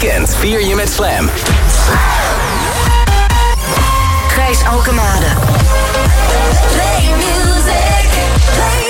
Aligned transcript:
weekend 0.00 0.34
vier 0.34 0.64
je 0.64 0.74
met 0.74 0.90
Slam. 0.90 1.28
Gijs 4.28 4.64
Alkemade. 4.64 5.26
Play 6.72 7.10
music, 7.16 8.08
play 8.54 8.83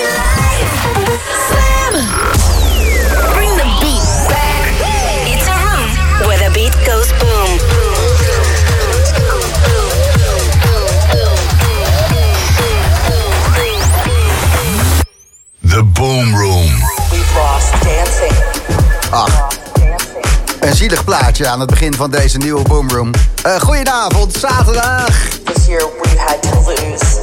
zielig 20.74 21.04
plaatje 21.04 21.48
aan 21.48 21.60
het 21.60 21.70
begin 21.70 21.94
van 21.94 22.10
deze 22.10 22.38
nieuwe 22.38 22.62
Boomroom. 22.62 23.10
Uh, 23.46 23.60
goedenavond, 23.60 24.32
zaterdag. 24.32 25.08
This 25.44 25.66
year 25.66 25.90
we've 26.02 26.18
had 26.18 26.42
to 26.42 26.48
lose. 26.66 27.20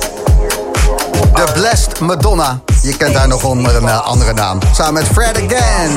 The 1.34 1.52
Blessed 1.54 2.00
Madonna. 2.00 2.62
Je 2.82 2.98
kent 2.98 3.16
haar 3.16 3.28
nog 3.28 3.44
onder 3.44 3.76
een 3.76 3.88
eh, 3.88 4.08
andere 4.08 4.34
naam. 4.34 4.60
Samen 4.74 4.94
met 4.94 5.08
Fred 5.08 5.38
Again. 5.38 5.92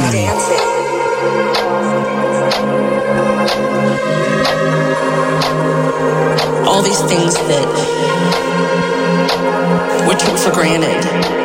All 6.64 6.82
these 6.82 7.05
things 7.06 7.34
that 7.34 7.66
we 10.06 10.16
took 10.16 10.38
for 10.38 10.52
granted. 10.52 11.44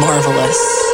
Marvelous. 0.00 0.91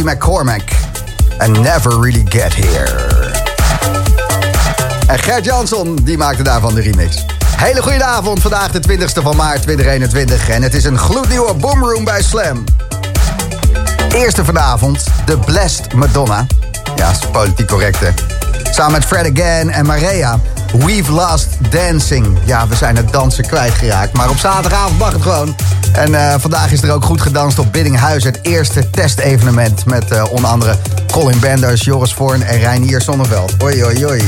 Jesse 0.00 0.16
McCormack. 0.16 0.62
And 1.38 1.62
Never 1.62 1.90
Really 2.00 2.24
Get 2.28 2.54
Here. 2.54 3.32
En 5.06 5.18
Gert 5.18 5.44
Jansson, 5.44 5.98
die 6.04 6.16
maakte 6.16 6.42
daarvan 6.42 6.74
de 6.74 6.80
remix. 6.80 7.24
Hele 7.56 7.82
goede 7.82 8.04
avond, 8.04 8.40
vandaag 8.40 8.70
de 8.70 8.80
20ste 8.88 9.22
van 9.22 9.36
maart 9.36 9.62
2021. 9.62 10.48
En 10.48 10.62
het 10.62 10.74
is 10.74 10.84
een 10.84 10.98
gloednieuwe 10.98 11.54
Boomroom 11.54 12.04
bij 12.04 12.22
Slam. 12.22 12.64
Eerste 14.14 14.44
vanavond, 14.44 15.04
The 15.24 15.38
Blessed 15.38 15.94
Madonna. 15.94 16.46
Ja, 16.96 17.10
is 17.10 17.18
politiek 17.32 17.66
correct, 17.68 18.00
hè? 18.00 18.08
Samen 18.70 18.92
met 18.92 19.04
Fred 19.04 19.38
Again 19.38 19.70
en 19.70 19.86
Maria. 19.86 20.40
We've 20.78 21.12
Lost 21.12 21.48
Dancing. 21.70 22.38
Ja, 22.44 22.68
we 22.68 22.76
zijn 22.76 22.96
het 22.96 23.12
dansen 23.12 23.46
kwijtgeraakt. 23.46 24.12
Maar 24.12 24.30
op 24.30 24.36
zaterdagavond 24.36 24.98
mag 24.98 25.12
het 25.12 25.22
gewoon. 25.22 25.56
En 25.92 26.12
uh, 26.12 26.34
vandaag 26.38 26.72
is 26.72 26.82
er 26.82 26.92
ook 26.92 27.04
goed 27.04 27.20
gedanst 27.20 27.58
op 27.58 27.72
Biddinghuis. 27.72 28.24
Het 28.24 28.38
eerste 28.42 28.90
testevenement 28.90 29.84
met 29.84 30.12
uh, 30.12 30.24
onder 30.30 30.50
andere 30.50 30.76
Colin 31.12 31.38
Benders, 31.38 31.84
Joris 31.84 32.14
Voorn 32.14 32.42
en 32.42 32.58
Reinier 32.58 33.00
Sonneveld. 33.00 33.62
Oei, 33.62 33.84
oei, 33.84 34.06
oei. 34.06 34.22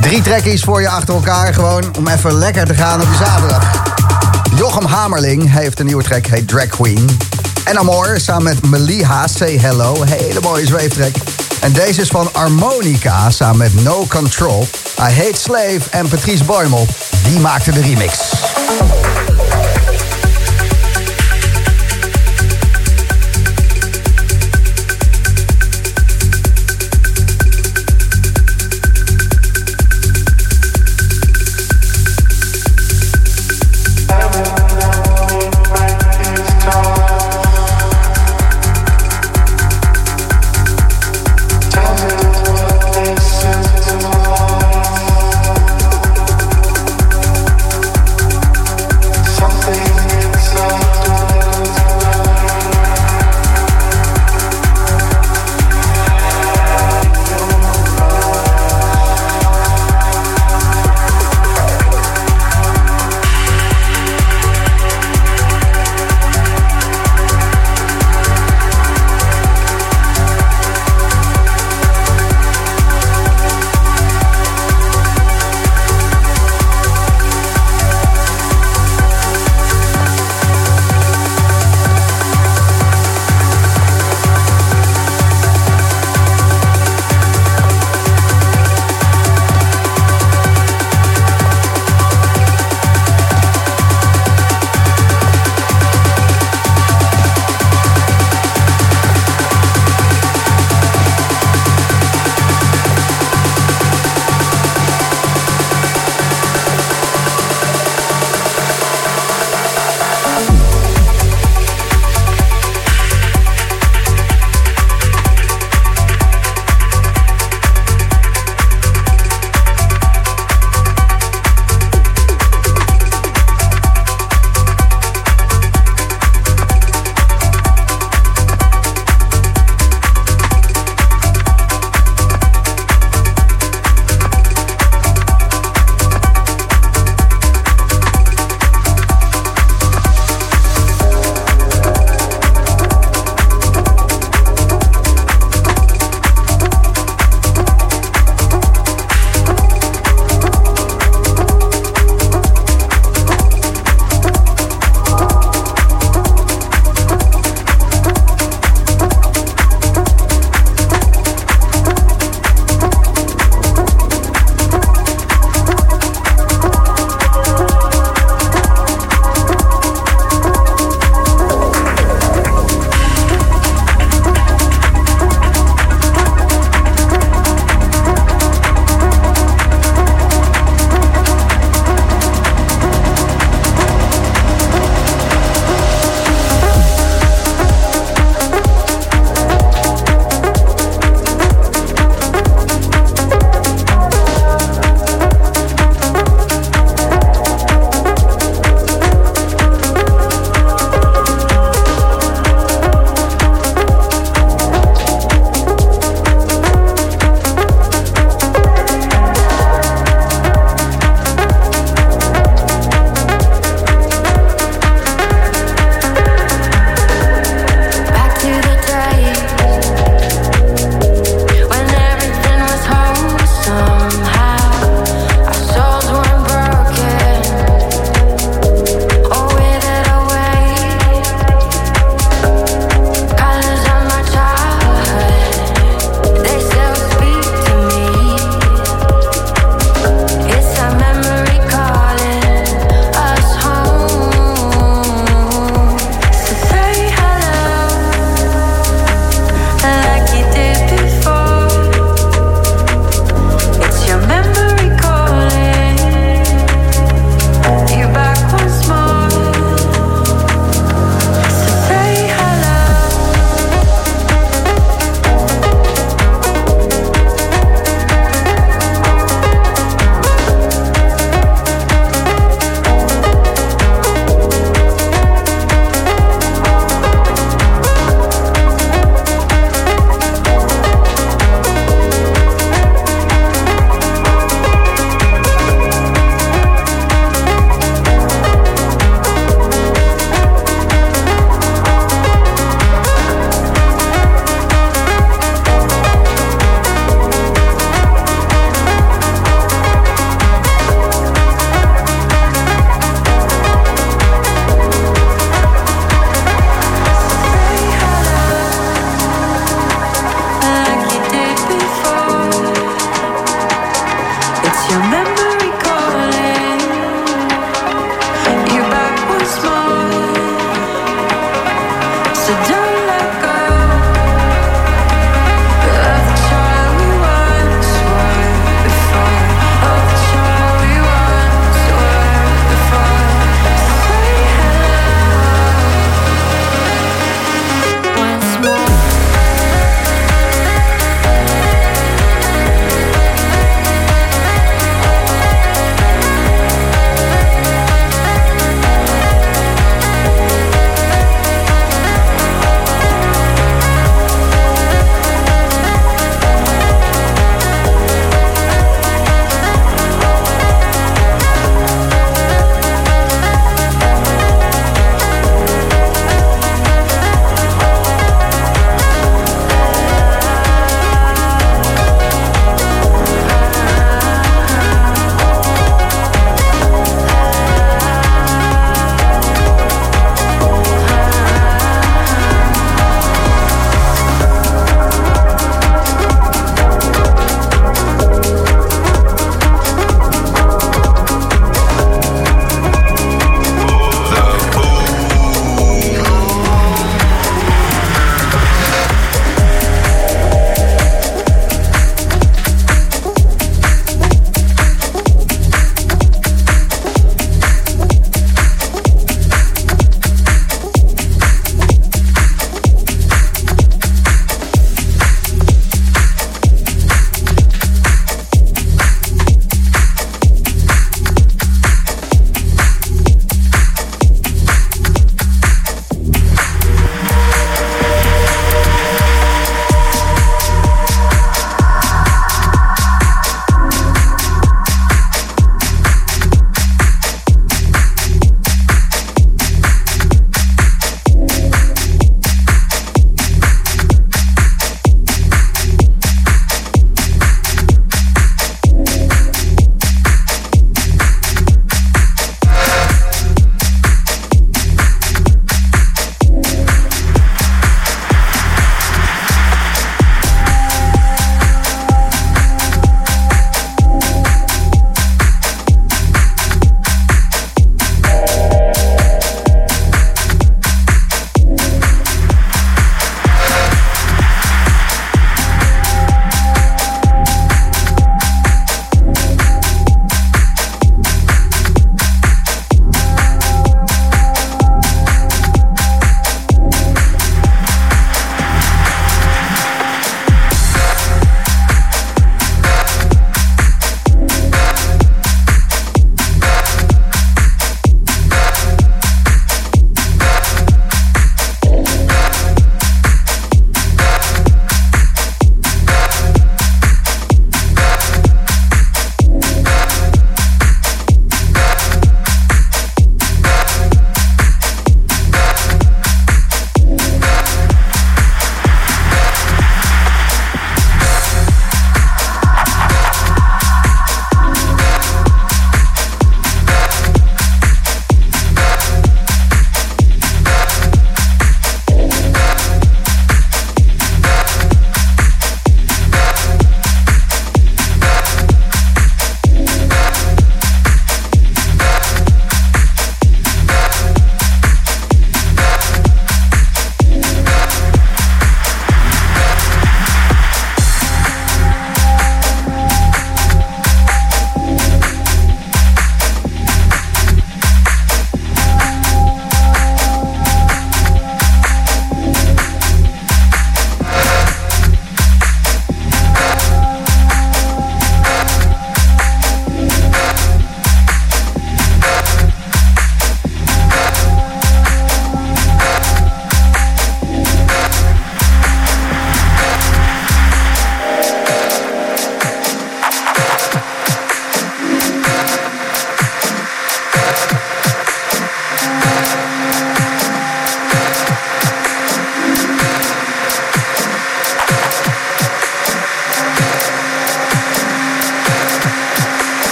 Drie 0.00 0.22
trekkies 0.22 0.62
voor 0.62 0.80
je 0.80 0.88
achter 0.88 1.14
elkaar. 1.14 1.54
Gewoon 1.54 1.84
om 1.96 2.08
even 2.08 2.34
lekker 2.34 2.66
te 2.66 2.74
gaan 2.74 3.00
op 3.00 3.08
je 3.10 3.24
zaterdag. 3.24 3.86
Jochem 4.56 4.84
Hamerling 4.84 5.52
heeft 5.52 5.80
een 5.80 5.86
nieuwe 5.86 6.02
track, 6.02 6.26
heet 6.26 6.48
Drag 6.48 6.66
Queen. 6.66 7.18
En 7.64 7.78
Amor 7.78 8.20
samen 8.20 8.42
met 8.42 8.70
Meliha, 8.70 9.26
Say 9.26 9.58
Hello. 9.58 10.02
Hele 10.02 10.40
mooie 10.40 10.66
zweeftrack. 10.66 11.37
En 11.60 11.72
deze 11.72 12.00
is 12.00 12.08
van 12.08 12.28
Harmonica 12.32 13.30
samen 13.30 13.58
met 13.58 13.82
No 13.82 14.06
Control. 14.08 14.66
I 14.98 15.12
Hate 15.12 15.38
Slave 15.40 15.80
en 15.90 16.08
Patrice 16.08 16.44
Boymel. 16.44 16.86
Die 17.22 17.40
maakte 17.40 17.72
de 17.72 17.80
remix. 17.80 18.32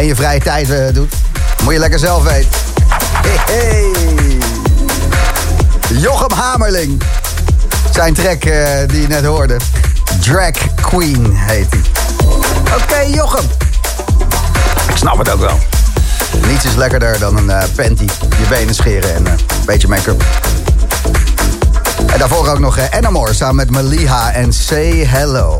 Jij 0.00 0.08
in 0.08 0.16
je 0.16 0.22
vrije 0.22 0.40
tijd 0.40 0.70
eh, 0.70 0.94
doet, 0.94 1.14
moet 1.62 1.72
je 1.72 1.78
lekker 1.78 1.98
zelf 1.98 2.22
weten. 2.22 2.50
Hey, 3.12 3.36
hey. 3.46 4.38
Jochem 5.98 6.38
Hamerling. 6.38 7.02
Zijn 7.90 8.14
track 8.14 8.44
eh, 8.44 8.88
die 8.88 9.00
je 9.00 9.08
net 9.08 9.24
hoorde. 9.24 9.56
Drag 10.20 10.74
Queen 10.74 11.32
heet 11.36 11.66
hij. 11.70 11.80
Oké, 12.82 13.16
Jochem. 13.16 13.44
Ik 14.88 14.96
snap 14.96 15.18
het 15.18 15.30
ook 15.30 15.40
wel. 15.40 15.58
Niets 16.46 16.64
is 16.64 16.74
lekkerder 16.74 17.18
dan 17.18 17.36
een 17.36 17.50
eh, 17.50 17.62
panty, 17.76 18.06
je 18.38 18.46
benen 18.48 18.74
scheren 18.74 19.14
en 19.14 19.26
een 19.26 19.38
beetje 19.66 19.88
make-up. 19.88 20.24
En 22.06 22.18
daarvoor 22.18 22.48
ook 22.48 22.58
nog 22.58 22.78
uh, 22.78 22.84
Enamor 22.90 23.34
samen 23.34 23.56
met 23.56 23.70
Maliha 23.70 24.32
en 24.32 24.52
Say 24.52 25.06
Hello. 25.06 25.58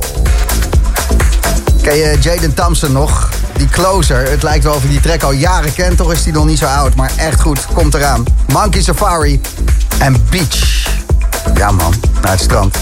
Ken 1.82 1.96
je 1.96 2.18
Jaden 2.20 2.54
Thompson 2.54 2.92
nog? 2.92 3.29
Die 3.60 3.68
closer. 3.68 4.30
Het 4.30 4.42
lijkt 4.42 4.64
wel 4.64 4.74
of 4.74 4.82
je 4.82 4.88
die 4.88 5.00
track 5.00 5.22
al 5.22 5.32
jaren 5.32 5.72
kent. 5.72 5.96
Toch 5.96 6.12
is 6.12 6.22
die 6.22 6.32
nog 6.32 6.46
niet 6.46 6.58
zo 6.58 6.66
oud. 6.66 6.94
Maar 6.94 7.10
echt 7.16 7.40
goed. 7.40 7.66
Komt 7.74 7.94
eraan. 7.94 8.24
Monkey 8.52 8.82
Safari 8.82 9.40
en 9.98 10.16
Beach. 10.30 10.86
Ja 11.54 11.70
man, 11.70 11.94
naar 12.22 12.30
het 12.30 12.40
strand. 12.40 12.76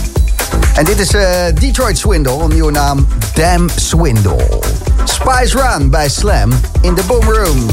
En 0.75 0.85
dit 0.85 0.99
is 0.99 1.15
eh, 1.15 1.25
Detroit 1.55 1.99
Swindle. 1.99 2.43
Een 2.43 2.49
nieuwe 2.49 2.73
naam. 2.73 3.07
Damn 3.35 3.69
Swindle. 3.77 4.61
Spice 5.05 5.59
Run 5.59 5.91
bij 5.91 6.09
Slam 6.09 6.51
in 6.81 6.95
de 6.95 7.03
Boom 7.07 7.33
Room. 7.33 7.67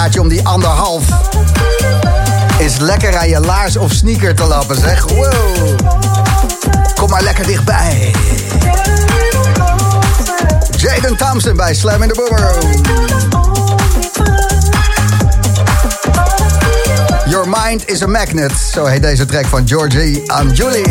Om 0.00 0.28
die 0.28 0.46
anderhalf. 0.46 1.04
Is 2.58 2.78
lekker 2.78 3.16
aan 3.16 3.28
je 3.28 3.40
laars 3.40 3.76
of 3.76 3.92
sneaker 3.92 4.34
te 4.34 4.44
lappen, 4.44 4.76
zeg. 4.76 5.04
Wow. 5.04 5.78
Kom 6.94 7.10
maar 7.10 7.22
lekker 7.22 7.46
dichtbij. 7.46 8.14
Jaden 10.76 11.16
Thompson 11.16 11.56
bij 11.56 11.74
Slam 11.74 12.02
in 12.02 12.08
the 12.08 12.14
Boomer. 12.14 12.54
Your 17.26 17.48
Mind 17.48 17.88
is 17.90 18.02
a 18.02 18.06
Magnet. 18.06 18.52
Zo 18.72 18.84
heet 18.84 19.02
deze 19.02 19.24
track 19.24 19.46
van 19.46 19.68
Georgie 19.68 20.32
aan 20.32 20.50
Julie. 20.52 20.84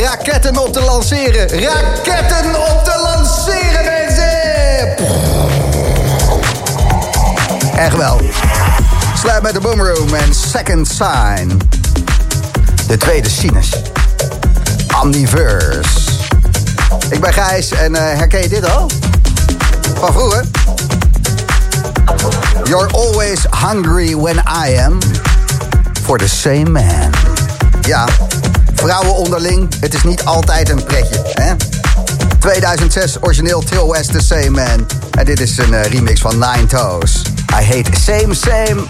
Raketten 0.00 0.58
op 0.58 0.72
te 0.72 0.80
lanceren. 0.80 1.48
Raketten 1.48 2.54
op 2.54 2.84
te 2.84 3.00
lanceren, 3.02 3.84
mensen! 3.84 4.96
Echt 7.76 7.96
wel. 7.96 8.20
Sluit 9.18 9.42
met 9.42 9.52
de 9.52 9.60
Boomroom 9.60 10.14
en 10.14 10.34
Second 10.34 10.88
Sign. 10.88 11.60
De 12.86 12.96
tweede 12.96 13.28
sinus. 13.28 13.70
Omniverse. 15.02 16.10
Ik 17.10 17.20
ben 17.20 17.32
Gijs 17.32 17.70
en 17.70 17.92
uh, 17.92 17.98
herken 17.98 18.42
je 18.42 18.48
dit 18.48 18.70
al? 18.70 18.90
Van 19.98 20.12
vroeger? 20.12 20.44
You're 22.64 22.90
always 22.92 23.46
hungry 23.50 24.16
when 24.16 24.36
I 24.36 24.78
am. 24.78 24.98
For 26.02 26.18
the 26.18 26.28
same 26.28 26.70
man. 26.70 27.10
Ja, 27.80 28.06
vrouwen 28.78 29.14
onderling, 29.14 29.68
het 29.80 29.94
is 29.94 30.02
niet 30.02 30.24
altijd 30.24 30.68
een 30.68 30.84
pretje, 30.84 31.20
hè? 31.32 31.54
2006, 32.38 33.16
origineel 33.20 33.60
Till 33.60 33.86
West, 33.86 34.12
The 34.12 34.20
Same 34.20 34.50
Man. 34.50 34.86
En 35.10 35.24
dit 35.24 35.40
is 35.40 35.58
een 35.58 35.72
uh, 35.72 35.84
remix 35.84 36.20
van 36.20 36.38
Nine 36.38 36.66
Toes. 36.66 37.22
I 37.60 37.64
hate 37.64 37.90
same, 38.00 38.34
same. 38.34 38.86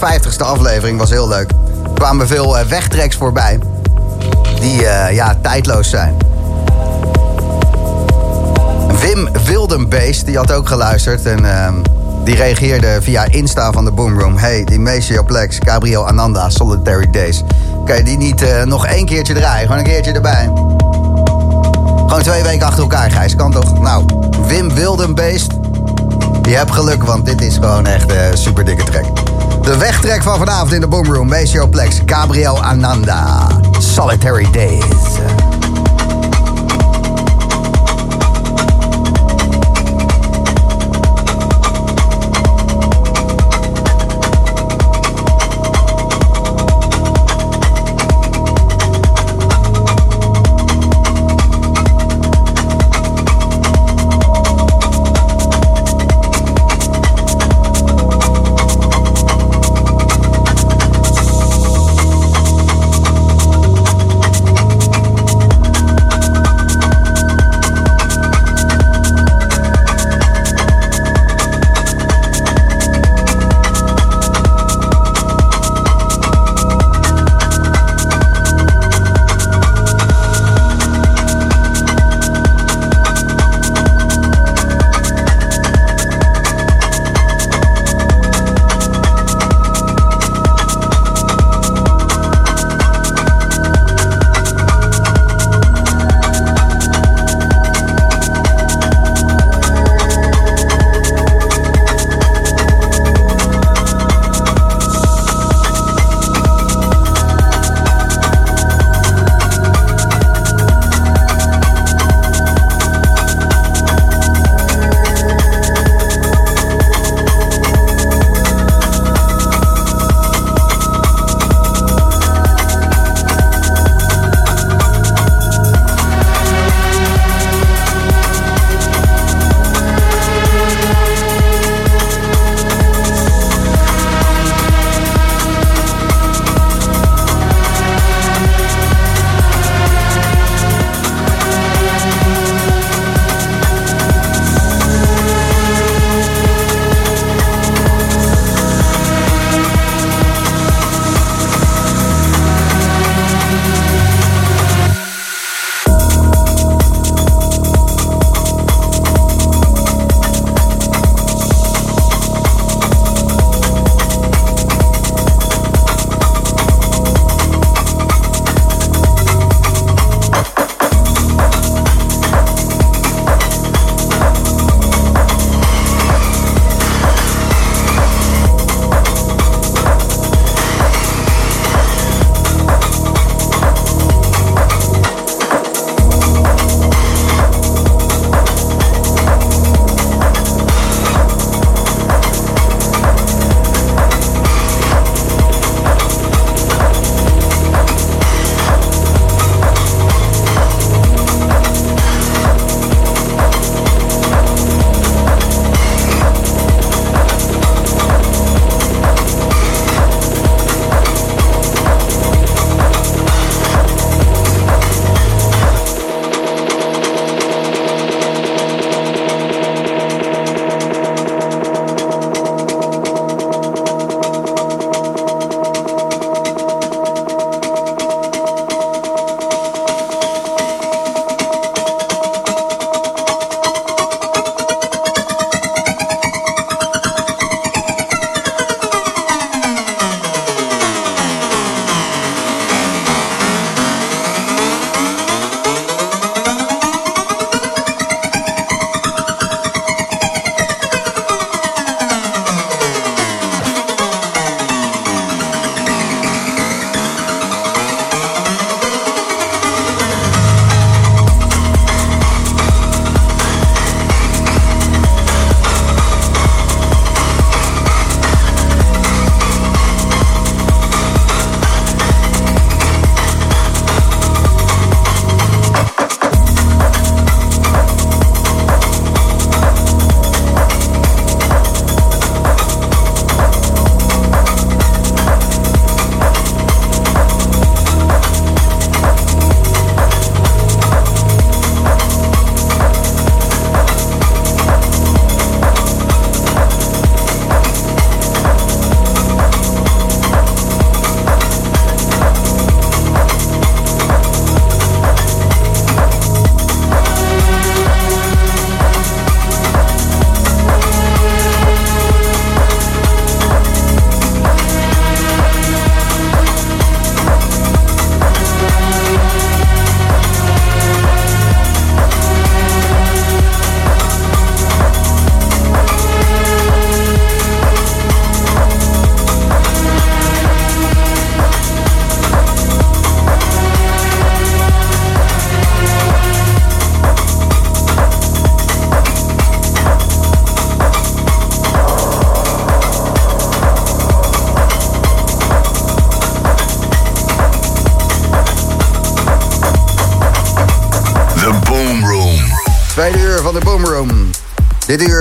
350ste 0.00 0.44
aflevering. 0.44 0.98
Was 0.98 1.10
heel 1.10 1.28
leuk. 1.28 1.50
Er 1.84 1.90
kwamen 1.94 2.26
veel 2.26 2.58
eh, 2.58 2.66
wegtreks 2.66 3.16
voorbij. 3.16 3.58
Die 4.60 4.86
eh, 4.86 5.14
ja, 5.14 5.36
tijdloos 5.42 5.90
zijn. 5.90 6.16
Wim 9.00 9.28
Wildenbeest, 9.44 10.26
die 10.26 10.36
had 10.36 10.52
ook 10.52 10.68
geluisterd. 10.68 11.26
En 11.26 11.44
ehm, 11.44 11.74
die 12.24 12.34
reageerde 12.36 12.98
via 13.00 13.24
Insta 13.24 13.72
van 13.72 13.84
de 13.84 13.90
Boomroom. 13.90 14.36
Hey, 14.36 14.64
die 14.64 14.78
Maceo 14.78 15.22
Plex, 15.22 15.58
Gabriel 15.58 16.06
Ananda, 16.06 16.50
Solitary 16.50 17.10
Days. 17.10 17.42
Kan 17.84 17.96
je 17.96 18.02
die 18.02 18.16
niet 18.16 18.42
eh, 18.42 18.62
nog 18.62 18.86
één 18.86 19.06
keertje 19.06 19.34
draaien? 19.34 19.62
Gewoon 19.62 19.78
een 19.78 19.90
keertje 19.90 20.12
erbij. 20.12 20.50
Gewoon 22.06 22.22
twee 22.22 22.42
weken 22.42 22.66
achter 22.66 22.82
elkaar, 22.82 23.10
Gijs. 23.10 23.36
Kan 23.36 23.52
toch? 23.52 23.80
Nou, 23.80 24.04
Wim 24.46 24.74
Wildenbeest. 24.74 25.52
Je 26.42 26.56
hebt 26.56 26.70
geluk, 26.70 27.02
want 27.02 27.26
dit 27.26 27.40
is 27.40 27.54
gewoon 27.54 27.86
echt 27.86 28.10
een 28.10 28.38
super 28.38 28.64
dikke 28.64 28.84
track. 28.84 29.29
De 29.70 29.78
wegtrek 29.78 30.22
van 30.22 30.38
vanavond 30.38 30.72
in 30.72 30.80
de 30.80 30.88
Boomroom. 30.88 31.28
Plex, 31.70 32.00
Gabriel 32.06 32.62
Ananda, 32.62 33.46
Solitary 33.78 34.50
Days. 34.50 35.49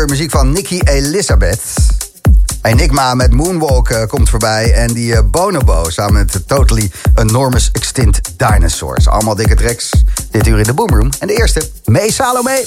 Muziek 0.10 0.32
van 0.32 0.52
Nicky 0.52 0.80
Elizabeth. 0.84 1.62
Enigma 2.62 3.14
met 3.14 3.34
Moonwalk 3.34 3.90
eh, 3.90 4.08
komt 4.08 4.30
voorbij. 4.30 4.74
En 4.74 4.94
die 4.94 5.16
eh, 5.16 5.22
Bonobo 5.26 5.90
samen 5.90 6.14
met 6.14 6.48
Totally 6.48 6.92
Enormous 7.16 7.70
Extinct 7.72 8.22
Dinosaurs. 8.38 9.08
Allemaal 9.08 9.36
dikke 9.36 9.56
tracks. 9.56 9.90
Dit 10.32 10.48
uur 10.48 10.58
in 10.58 10.64
de 10.64 10.74
Boom 10.74 10.90
Room. 10.90 11.10
En 11.20 11.28
de 11.28 11.36
eerste, 11.36 11.70
Mee 11.86 12.12
Salome. 12.12 12.66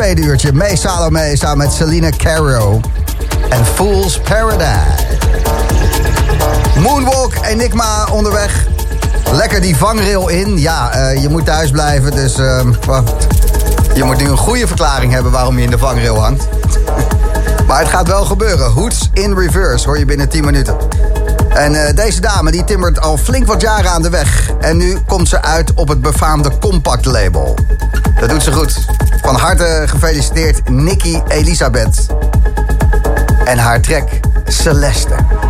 Tweede 0.00 0.22
uurtje. 0.22 0.52
May 0.52 0.76
Salome 0.76 1.30
samen 1.36 1.58
met 1.58 1.72
Selena 1.72 2.08
Caro. 2.16 2.80
En 3.48 3.66
Fool's 3.66 4.18
Paradise. 4.18 5.04
Moonwalk, 6.78 7.32
Enigma 7.42 8.06
onderweg. 8.12 8.66
Lekker 9.32 9.60
die 9.60 9.76
vangrail 9.76 10.28
in. 10.28 10.58
Ja, 10.58 10.92
eh, 10.92 11.22
je 11.22 11.28
moet 11.28 11.44
thuis 11.44 11.70
blijven, 11.70 12.10
dus 12.10 12.38
eh, 12.38 12.66
wat? 12.86 13.14
je 13.94 14.04
moet 14.04 14.16
nu 14.16 14.28
een 14.28 14.36
goede 14.36 14.66
verklaring 14.66 15.12
hebben 15.12 15.32
waarom 15.32 15.58
je 15.58 15.64
in 15.64 15.70
de 15.70 15.78
vangrail 15.78 16.20
hangt. 16.20 16.48
maar 17.66 17.78
het 17.78 17.88
gaat 17.88 18.08
wel 18.08 18.24
gebeuren. 18.24 18.70
Hoots 18.70 19.10
in 19.12 19.34
reverse 19.34 19.86
hoor 19.86 19.98
je 19.98 20.04
binnen 20.04 20.28
10 20.28 20.44
minuten. 20.44 20.76
En 21.54 21.86
eh, 21.86 21.94
deze 21.94 22.20
dame 22.20 22.50
die 22.50 22.64
timmert 22.64 23.00
al 23.00 23.16
flink 23.16 23.46
wat 23.46 23.60
jaren 23.60 23.90
aan 23.90 24.02
de 24.02 24.10
weg. 24.10 24.50
En 24.60 24.76
nu 24.76 24.98
komt 25.06 25.28
ze 25.28 25.42
uit 25.42 25.74
op 25.74 25.88
het 25.88 26.00
befaamde 26.00 26.58
Compact 26.58 27.04
label. 27.04 27.58
Dat 28.20 28.28
doet 28.28 28.42
ze 28.42 28.52
goed. 28.52 28.86
Van 29.22 29.34
harte 29.34 29.84
gefeliciteerd 29.86 30.68
Nikki 30.68 31.22
Elisabeth. 31.28 32.06
En 33.44 33.58
haar 33.58 33.80
track 33.80 34.08
Celeste. 34.44 35.14
Celeste. 35.14 35.49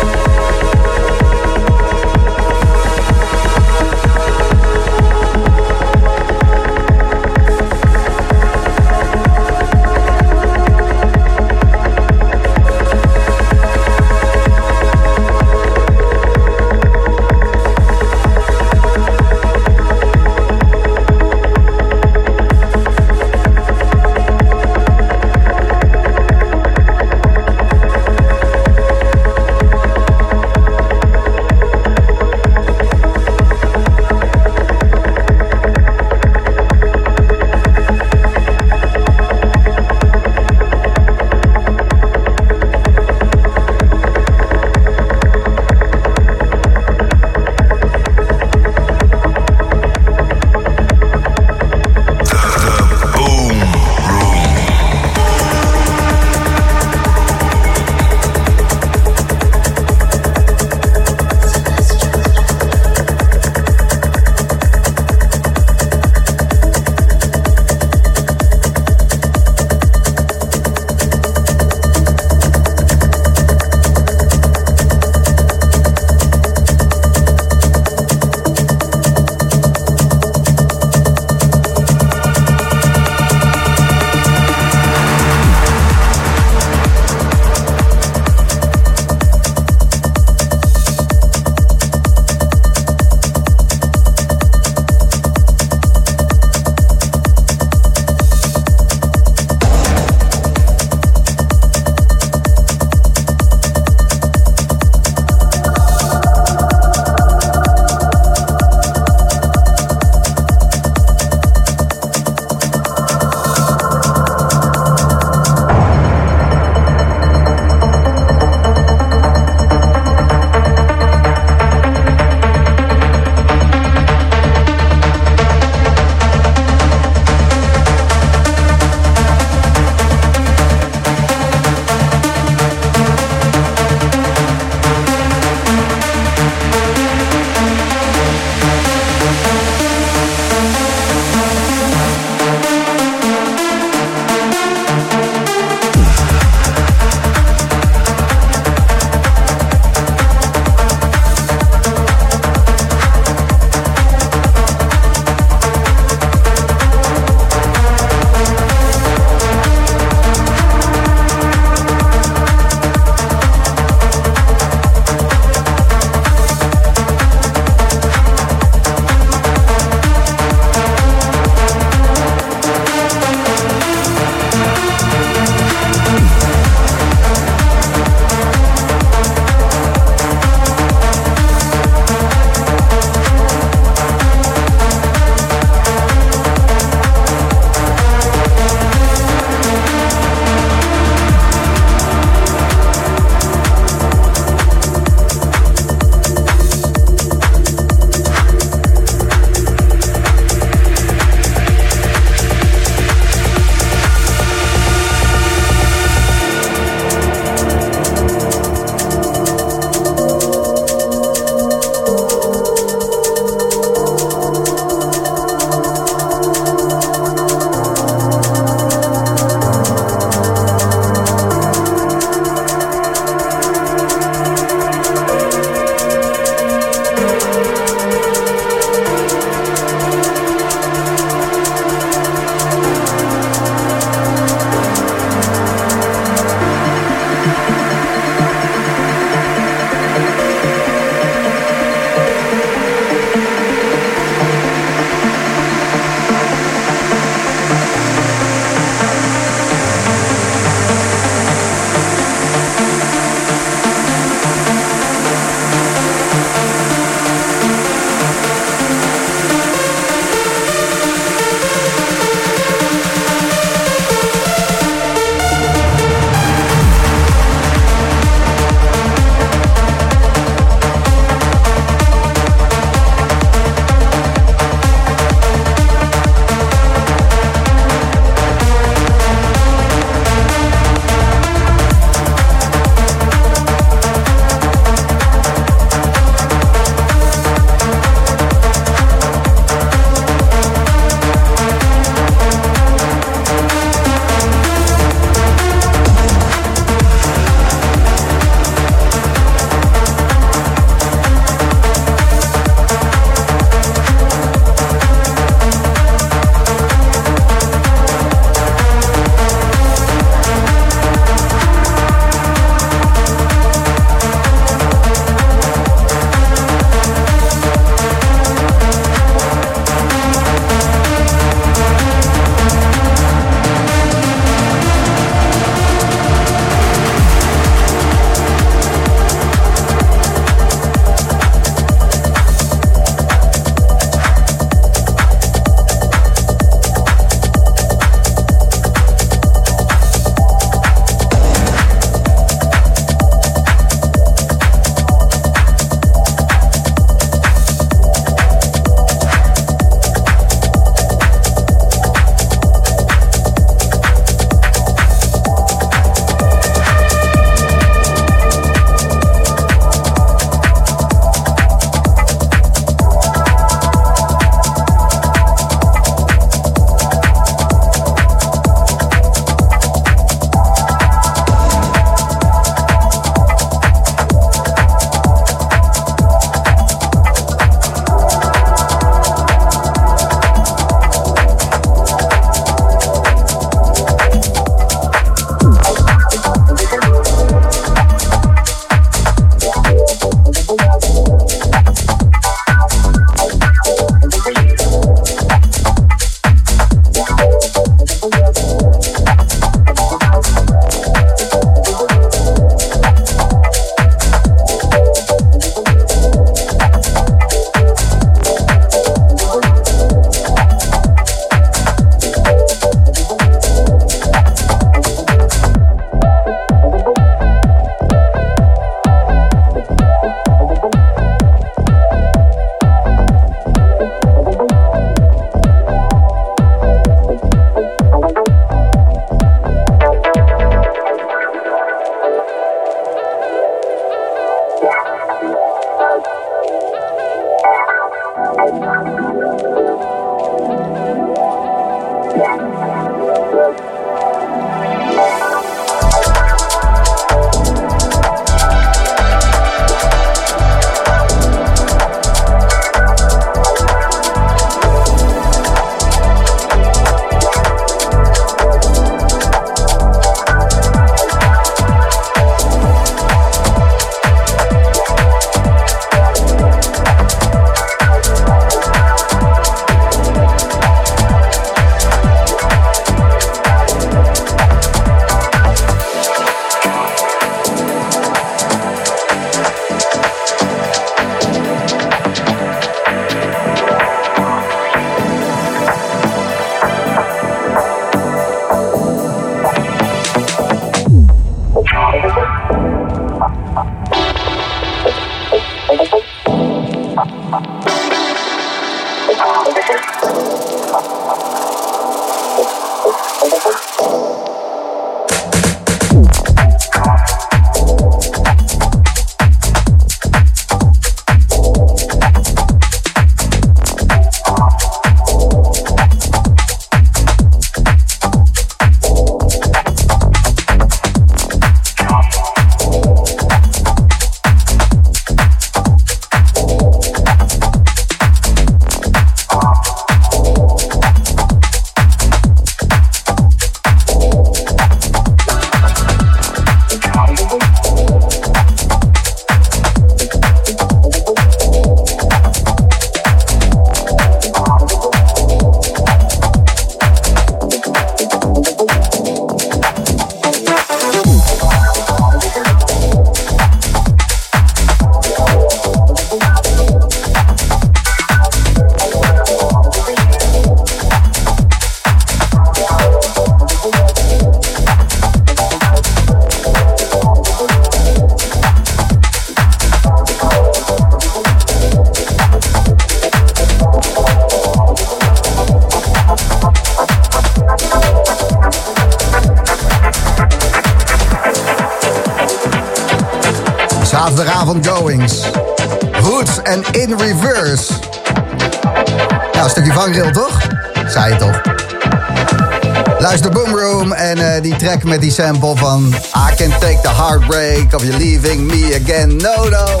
Die 595.26 595.34
sample 595.34 595.76
van 595.76 596.14
I 596.34 596.54
can 596.54 596.70
take 596.70 597.00
the 597.02 597.08
heartbreak 597.08 597.94
of 597.94 598.04
you 598.04 598.16
leaving 598.16 598.66
me 598.66 598.94
again. 598.94 599.36
No, 599.36 599.68
no. 599.68 600.00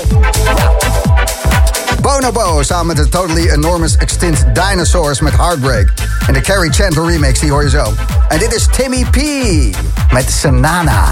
Bonobo 2.00 2.62
samen 2.62 2.86
met 2.86 2.96
de 2.96 3.08
Totally 3.08 3.50
Enormous 3.50 3.96
Extinct 3.96 4.44
Dinosaurs 4.54 5.20
met 5.20 5.32
Heartbreak. 5.36 5.92
En 6.26 6.32
de 6.32 6.40
Carrie 6.40 6.72
Chandler 6.72 7.06
remix, 7.06 7.38
die 7.38 7.50
hoor 7.50 7.62
je 7.62 7.70
zo. 7.70 7.92
En 8.28 8.38
dit 8.38 8.54
is 8.54 8.66
Timmy 8.76 9.06
P 9.10 9.16
met 10.12 10.30
Sanana. 10.30 11.04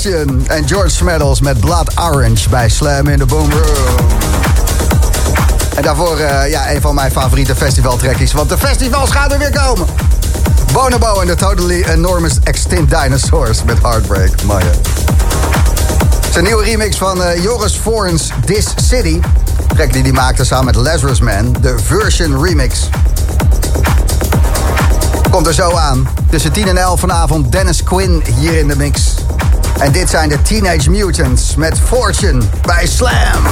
En 0.00 0.68
George 0.68 0.88
Smeddles 0.88 1.40
met 1.40 1.60
Blood 1.60 1.98
Orange 1.98 2.48
bij 2.48 2.68
Slam 2.68 3.08
in 3.08 3.18
the 3.18 3.26
Boom 3.26 3.50
Room. 3.50 4.06
En 5.76 5.82
daarvoor 5.82 6.18
eh, 6.18 6.50
ja, 6.50 6.72
een 6.72 6.80
van 6.80 6.94
mijn 6.94 7.10
favoriete 7.10 7.56
festivaltrekkies, 7.56 8.32
want 8.32 8.48
de 8.48 8.58
festivals 8.58 9.10
gaan 9.10 9.32
er 9.32 9.38
weer 9.38 9.50
komen. 9.50 9.86
Bonobo 10.72 11.20
en 11.20 11.26
de 11.26 11.34
Totally 11.34 11.82
Enormous 11.82 12.32
Extinct 12.42 12.90
Dinosaurs 12.90 13.64
met 13.64 13.78
Heartbreak. 13.82 14.30
Is 16.28 16.36
een 16.36 16.44
nieuwe 16.44 16.64
remix 16.64 16.96
van 16.96 17.22
eh, 17.22 17.42
Joris 17.42 17.76
Voorns 17.76 18.30
This 18.44 18.66
City. 18.88 19.20
Track 19.74 19.92
die 19.92 20.02
hij 20.02 20.12
maakte 20.12 20.44
samen 20.44 20.64
met 20.64 20.74
Lazarus 20.74 21.20
Man. 21.20 21.56
De 21.60 21.74
version 21.78 22.44
remix. 22.44 22.88
Komt 25.30 25.46
er 25.46 25.54
zo 25.54 25.70
aan. 25.76 26.08
Tussen 26.30 26.52
10 26.52 26.68
en 26.68 26.76
11 26.76 27.00
vanavond 27.00 27.52
Dennis 27.52 27.82
Quinn 27.82 28.22
hier 28.38 28.58
in 28.58 28.68
de 28.68 28.76
mix. 28.76 29.14
En 29.80 29.92
dit 29.92 30.10
zijn 30.10 30.28
de 30.28 30.42
Teenage 30.42 30.90
Mutants 30.90 31.54
met 31.54 31.78
Fortune 31.78 32.42
bij 32.66 32.86
Slam. 32.86 33.42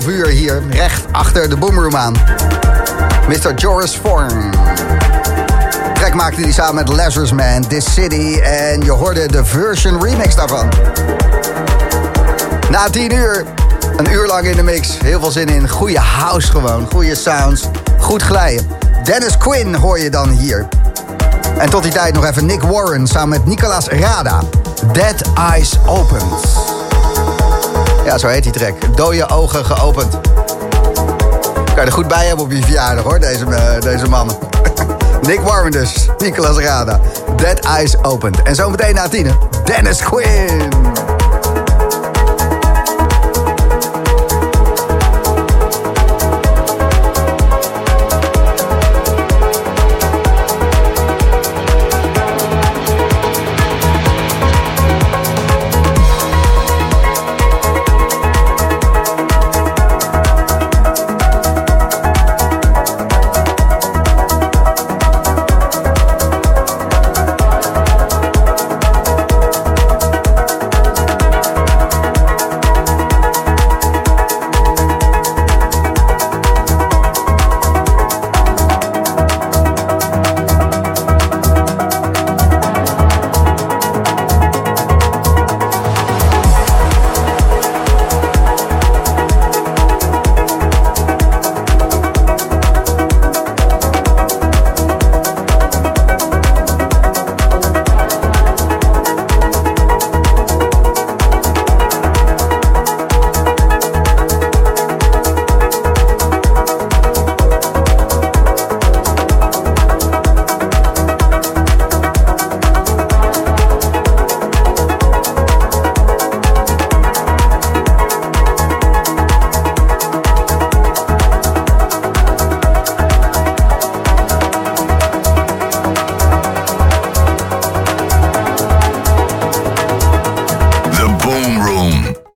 12 0.00 0.08
uur 0.08 0.26
hier, 0.26 0.62
recht 0.70 1.04
achter 1.10 1.48
de 1.48 1.56
Boomroom 1.56 1.96
aan. 1.96 2.12
Mr. 3.28 3.54
Joris 3.54 3.96
Forn. 3.96 4.50
Track 5.94 6.14
maakte 6.14 6.40
hij 6.40 6.52
samen 6.52 6.74
met 6.74 6.88
Lazarus 6.88 7.32
Man, 7.32 7.66
This 7.68 7.94
City... 7.94 8.40
en 8.40 8.80
je 8.80 8.90
hoorde 8.90 9.26
de 9.26 9.44
version 9.44 10.04
remix 10.04 10.34
daarvan. 10.34 10.68
Na 12.70 12.90
10 12.90 13.12
uur, 13.12 13.44
een 13.96 14.12
uur 14.12 14.26
lang 14.26 14.46
in 14.46 14.56
de 14.56 14.62
mix. 14.62 14.98
Heel 14.98 15.20
veel 15.20 15.30
zin 15.30 15.48
in, 15.48 15.68
goede 15.68 16.00
house 16.00 16.50
gewoon, 16.50 16.86
goede 16.92 17.14
sounds, 17.14 17.64
goed 17.98 18.22
glijden. 18.22 18.66
Dennis 19.04 19.36
Quinn 19.36 19.74
hoor 19.74 19.98
je 19.98 20.10
dan 20.10 20.28
hier. 20.28 20.68
En 21.58 21.70
tot 21.70 21.82
die 21.82 21.92
tijd 21.92 22.14
nog 22.14 22.24
even 22.24 22.46
Nick 22.46 22.62
Warren 22.62 23.06
samen 23.06 23.28
met 23.28 23.46
Nicolas 23.46 23.88
Rada. 23.88 24.40
Dead 24.92 25.22
Eyes 25.34 25.78
Opened. 25.86 26.53
Ja, 28.04 28.18
zo 28.18 28.26
heet 28.28 28.42
die 28.42 28.52
track. 28.52 28.96
Dode 28.96 29.28
ogen 29.28 29.64
geopend. 29.64 30.10
Kan 31.64 31.74
je 31.74 31.80
er 31.80 31.92
goed 31.92 32.08
bij 32.08 32.26
hebben 32.26 32.44
op 32.44 32.52
je 32.52 32.62
verjaardag 32.62 33.04
hoor, 33.04 33.20
deze, 33.20 33.44
eh, 33.44 33.80
deze 33.80 34.08
mannen. 34.08 34.36
Nick 35.28 35.40
Warren 35.40 35.70
dus, 35.70 36.08
Nicolas 36.18 36.58
Rada. 36.58 37.00
Dead 37.36 37.58
Eyes 37.58 38.02
Opened. 38.02 38.42
En 38.42 38.54
zometeen 38.54 38.94
na 38.94 39.08
tienen, 39.08 39.38
Dennis 39.64 40.02
Quinn. 40.02 41.13